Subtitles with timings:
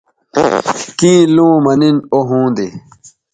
[0.99, 2.67] کیں لوں مہ نن او ھوندے